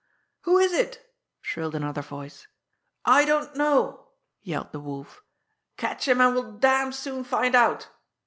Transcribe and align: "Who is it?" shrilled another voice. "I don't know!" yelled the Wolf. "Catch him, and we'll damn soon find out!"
"Who 0.45 0.57
is 0.57 0.73
it?" 0.73 1.13
shrilled 1.41 1.75
another 1.75 2.01
voice. 2.01 2.47
"I 3.05 3.23
don't 3.23 3.55
know!" 3.55 4.07
yelled 4.41 4.71
the 4.71 4.79
Wolf. 4.79 5.21
"Catch 5.77 6.07
him, 6.07 6.19
and 6.21 6.33
we'll 6.33 6.53
damn 6.53 6.91
soon 6.91 7.23
find 7.23 7.53
out!" 7.53 7.87